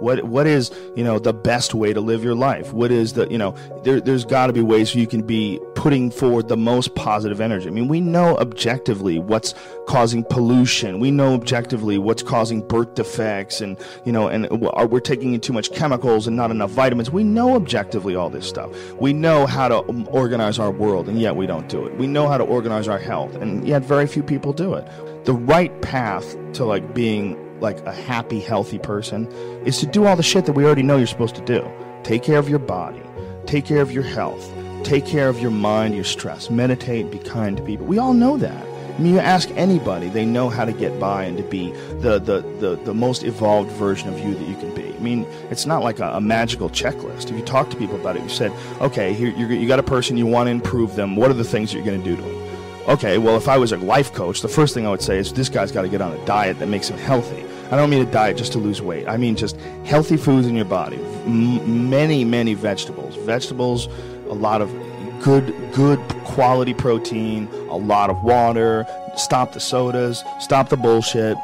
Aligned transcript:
What 0.00 0.24
what 0.24 0.46
is 0.46 0.70
you 0.94 1.04
know 1.04 1.18
the 1.18 1.32
best 1.32 1.74
way 1.74 1.92
to 1.92 2.00
live 2.00 2.22
your 2.24 2.34
life? 2.34 2.72
What 2.72 2.90
is 2.90 3.14
the 3.14 3.28
you 3.28 3.38
know 3.38 3.54
there 3.82 4.00
there's 4.00 4.24
got 4.24 4.48
to 4.48 4.52
be 4.52 4.60
ways 4.62 4.94
you 4.94 5.06
can 5.06 5.22
be 5.22 5.60
putting 5.86 6.10
forward 6.10 6.48
the 6.48 6.56
most 6.56 6.96
positive 6.96 7.40
energy. 7.40 7.68
I 7.68 7.70
mean, 7.70 7.86
we 7.86 8.00
know 8.00 8.36
objectively 8.38 9.20
what's 9.20 9.54
causing 9.86 10.24
pollution. 10.24 10.98
We 10.98 11.12
know 11.12 11.32
objectively 11.34 11.96
what's 11.96 12.24
causing 12.24 12.66
birth 12.66 12.94
defects, 12.96 13.60
and 13.60 13.78
you 14.04 14.10
know, 14.10 14.26
and 14.26 14.50
we're 14.60 14.98
taking 14.98 15.34
in 15.34 15.40
too 15.40 15.52
much 15.52 15.72
chemicals 15.72 16.26
and 16.26 16.36
not 16.36 16.50
enough 16.50 16.72
vitamins. 16.72 17.12
We 17.12 17.22
know 17.22 17.54
objectively 17.54 18.16
all 18.16 18.30
this 18.30 18.48
stuff. 18.48 18.70
We 18.94 19.12
know 19.12 19.46
how 19.46 19.68
to 19.68 19.88
um, 19.88 20.08
organize 20.10 20.58
our 20.58 20.72
world, 20.72 21.08
and 21.08 21.20
yet 21.20 21.36
we 21.36 21.46
don't 21.46 21.68
do 21.68 21.86
it. 21.86 21.96
We 21.96 22.08
know 22.08 22.26
how 22.26 22.38
to 22.38 22.44
organize 22.44 22.88
our 22.88 22.98
health, 22.98 23.36
and 23.36 23.64
yet 23.64 23.84
very 23.84 24.08
few 24.08 24.24
people 24.24 24.52
do 24.52 24.74
it. 24.74 24.84
The 25.24 25.34
right 25.34 25.80
path 25.82 26.36
to 26.54 26.64
like 26.64 26.94
being 26.94 27.38
like 27.60 27.78
a 27.86 27.92
happy, 27.92 28.40
healthy 28.40 28.78
person 28.78 29.26
is 29.64 29.78
to 29.80 29.86
do 29.86 30.06
all 30.06 30.16
the 30.16 30.22
shit 30.22 30.46
that 30.46 30.52
we 30.52 30.64
already 30.64 30.82
know 30.82 30.96
you're 30.96 31.06
supposed 31.06 31.36
to 31.36 31.44
do. 31.44 31.68
Take 32.02 32.22
care 32.22 32.38
of 32.38 32.48
your 32.48 32.58
body, 32.58 33.02
take 33.46 33.64
care 33.64 33.80
of 33.80 33.90
your 33.90 34.02
health, 34.02 34.52
take 34.84 35.06
care 35.06 35.28
of 35.28 35.40
your 35.40 35.50
mind, 35.50 35.94
your 35.94 36.04
stress, 36.04 36.50
meditate, 36.50 37.10
be 37.10 37.18
kind 37.18 37.56
to 37.56 37.62
people. 37.62 37.86
We 37.86 37.98
all 37.98 38.14
know 38.14 38.36
that. 38.36 38.66
I 38.96 38.98
mean, 38.98 39.12
you 39.12 39.20
ask 39.20 39.50
anybody, 39.56 40.08
they 40.08 40.24
know 40.24 40.48
how 40.48 40.64
to 40.64 40.72
get 40.72 40.98
by 40.98 41.24
and 41.24 41.36
to 41.36 41.42
be 41.42 41.70
the, 42.00 42.18
the, 42.18 42.40
the, 42.60 42.76
the 42.82 42.94
most 42.94 43.24
evolved 43.24 43.70
version 43.72 44.08
of 44.08 44.18
you 44.18 44.34
that 44.34 44.48
you 44.48 44.54
can 44.56 44.74
be. 44.74 44.86
I 44.88 44.98
mean, 45.00 45.26
it's 45.50 45.66
not 45.66 45.82
like 45.82 45.98
a, 45.98 46.12
a 46.12 46.20
magical 46.20 46.70
checklist. 46.70 47.30
If 47.30 47.36
you 47.36 47.44
talk 47.44 47.68
to 47.70 47.76
people 47.76 47.96
about 47.96 48.16
it, 48.16 48.22
you 48.22 48.30
said, 48.30 48.52
okay, 48.80 49.12
here 49.12 49.28
you 49.28 49.68
got 49.68 49.78
a 49.78 49.82
person, 49.82 50.16
you 50.16 50.24
want 50.24 50.46
to 50.46 50.50
improve 50.50 50.96
them. 50.96 51.14
What 51.14 51.30
are 51.30 51.34
the 51.34 51.44
things 51.44 51.74
you're 51.74 51.84
going 51.84 52.02
to 52.02 52.04
do 52.04 52.16
to 52.16 52.22
them? 52.22 52.45
Okay, 52.88 53.18
well, 53.18 53.36
if 53.36 53.48
I 53.48 53.58
was 53.58 53.72
a 53.72 53.78
life 53.78 54.12
coach, 54.12 54.42
the 54.42 54.48
first 54.48 54.72
thing 54.72 54.86
I 54.86 54.90
would 54.90 55.02
say 55.02 55.18
is 55.18 55.32
this 55.32 55.48
guy's 55.48 55.72
got 55.72 55.82
to 55.82 55.88
get 55.88 56.00
on 56.00 56.12
a 56.12 56.24
diet 56.24 56.60
that 56.60 56.68
makes 56.68 56.88
him 56.88 56.96
healthy. 56.96 57.44
I 57.72 57.76
don't 57.76 57.90
mean 57.90 58.06
a 58.06 58.10
diet 58.12 58.36
just 58.36 58.52
to 58.52 58.58
lose 58.58 58.80
weight. 58.80 59.08
I 59.08 59.16
mean 59.16 59.34
just 59.34 59.56
healthy 59.84 60.16
foods 60.16 60.46
in 60.46 60.54
your 60.54 60.66
body. 60.66 60.98
M- 61.24 61.90
many, 61.90 62.24
many 62.24 62.54
vegetables. 62.54 63.16
Vegetables, 63.16 63.88
a 64.28 64.34
lot 64.34 64.62
of 64.62 64.70
good, 65.20 65.52
good 65.72 65.98
quality 66.24 66.74
protein, 66.74 67.48
a 67.70 67.76
lot 67.76 68.08
of 68.08 68.22
water. 68.22 68.86
Stop 69.16 69.52
the 69.52 69.60
sodas. 69.60 70.22
Stop 70.38 70.68
the 70.68 70.76
bullshit. 70.76 71.36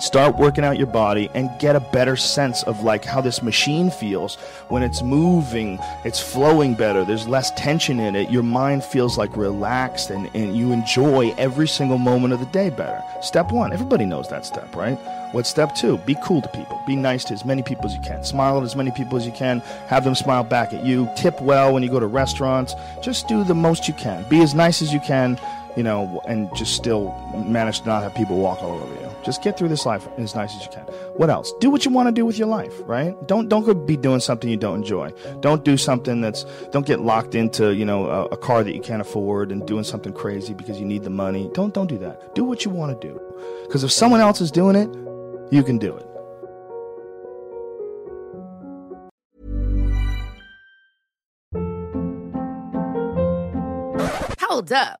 Start 0.00 0.36
working 0.36 0.64
out 0.64 0.76
your 0.76 0.86
body 0.86 1.30
and 1.34 1.50
get 1.58 1.74
a 1.74 1.80
better 1.80 2.16
sense 2.16 2.62
of 2.64 2.82
like 2.82 3.04
how 3.04 3.20
this 3.20 3.42
machine 3.42 3.90
feels 3.90 4.36
when 4.68 4.82
it's 4.82 5.02
moving, 5.02 5.78
it's 6.04 6.20
flowing 6.20 6.74
better, 6.74 7.04
there's 7.04 7.26
less 7.26 7.50
tension 7.52 7.98
in 7.98 8.14
it. 8.14 8.30
Your 8.30 8.42
mind 8.42 8.84
feels 8.84 9.16
like 9.16 9.36
relaxed 9.36 10.10
and, 10.10 10.28
and 10.34 10.56
you 10.56 10.72
enjoy 10.72 11.34
every 11.38 11.66
single 11.66 11.98
moment 11.98 12.34
of 12.34 12.40
the 12.40 12.46
day 12.46 12.68
better. 12.70 13.02
Step 13.22 13.52
one, 13.52 13.72
everybody 13.72 14.04
knows 14.04 14.28
that 14.28 14.44
step, 14.44 14.74
right? 14.76 14.98
What's 15.32 15.48
step 15.48 15.74
two? 15.74 15.98
Be 15.98 16.16
cool 16.22 16.42
to 16.42 16.48
people. 16.48 16.80
Be 16.86 16.94
nice 16.96 17.24
to 17.24 17.34
as 17.34 17.44
many 17.44 17.62
people 17.62 17.86
as 17.86 17.94
you 17.94 18.00
can. 18.00 18.22
Smile 18.22 18.58
at 18.58 18.64
as 18.64 18.76
many 18.76 18.90
people 18.90 19.16
as 19.16 19.26
you 19.26 19.32
can. 19.32 19.60
Have 19.88 20.04
them 20.04 20.14
smile 20.14 20.44
back 20.44 20.72
at 20.72 20.84
you. 20.84 21.08
Tip 21.16 21.40
well 21.40 21.74
when 21.74 21.82
you 21.82 21.90
go 21.90 22.00
to 22.00 22.06
restaurants. 22.06 22.74
Just 23.02 23.28
do 23.28 23.44
the 23.44 23.54
most 23.54 23.88
you 23.88 23.94
can. 23.94 24.28
Be 24.28 24.40
as 24.42 24.54
nice 24.54 24.82
as 24.82 24.92
you 24.92 25.00
can, 25.00 25.38
you 25.76 25.82
know, 25.82 26.22
and 26.28 26.54
just 26.54 26.74
still 26.74 27.14
manage 27.34 27.80
to 27.80 27.86
not 27.86 28.02
have 28.02 28.14
people 28.14 28.38
walk 28.38 28.62
all 28.62 28.80
over 28.80 28.94
you. 28.94 29.05
Just 29.26 29.42
get 29.42 29.58
through 29.58 29.70
this 29.70 29.84
life 29.84 30.06
as 30.18 30.36
nice 30.36 30.54
as 30.54 30.62
you 30.62 30.70
can. 30.70 30.84
What 31.16 31.30
else? 31.30 31.52
Do 31.58 31.68
what 31.68 31.84
you 31.84 31.90
want 31.90 32.06
to 32.06 32.12
do 32.12 32.24
with 32.24 32.38
your 32.38 32.46
life, 32.46 32.72
right? 32.84 33.12
Don't 33.26 33.48
don't 33.48 33.64
go 33.64 33.74
be 33.74 33.96
doing 33.96 34.20
something 34.20 34.48
you 34.48 34.56
don't 34.56 34.76
enjoy. 34.76 35.10
Don't 35.40 35.64
do 35.64 35.76
something 35.76 36.20
that's 36.20 36.44
don't 36.70 36.86
get 36.86 37.00
locked 37.00 37.34
into 37.34 37.74
you 37.74 37.84
know 37.84 38.06
a, 38.06 38.26
a 38.26 38.36
car 38.36 38.62
that 38.62 38.72
you 38.72 38.80
can't 38.80 39.02
afford 39.02 39.50
and 39.50 39.66
doing 39.66 39.82
something 39.82 40.12
crazy 40.12 40.54
because 40.54 40.78
you 40.78 40.86
need 40.86 41.02
the 41.02 41.10
money. 41.10 41.50
Don't 41.54 41.74
don't 41.74 41.88
do 41.88 41.98
that. 41.98 42.36
Do 42.36 42.44
what 42.44 42.64
you 42.64 42.70
want 42.70 43.00
to 43.00 43.08
do. 43.08 43.20
Because 43.64 43.82
if 43.82 43.90
someone 43.90 44.20
else 44.20 44.40
is 44.40 44.52
doing 44.52 44.76
it, 44.76 44.88
you 45.52 45.64
can 45.64 45.78
do 45.78 45.96
it. 45.96 46.06
Hold 54.40 54.70
up. 54.70 55.00